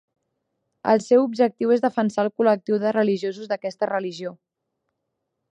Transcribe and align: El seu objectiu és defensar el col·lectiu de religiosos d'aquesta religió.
El 0.93 1.03
seu 1.07 1.25
objectiu 1.25 1.75
és 1.75 1.83
defensar 1.83 2.25
el 2.25 2.31
col·lectiu 2.41 2.81
de 2.87 2.97
religiosos 2.97 3.53
d'aquesta 3.53 3.93
religió. 3.95 4.37